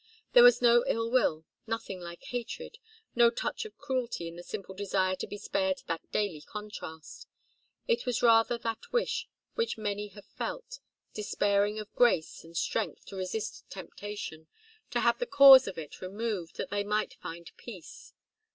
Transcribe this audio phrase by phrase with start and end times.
[0.33, 2.79] There was no ill will, nothing like hatred,
[3.13, 7.27] no touch of cruelty in the simple desire to be spared that daily contrast.
[7.87, 10.79] It was rather that wish which many have felt,
[11.13, 14.47] despairing of grace and strength to resist temptation,
[14.89, 18.15] to have the cause of it removed, that they may find peace.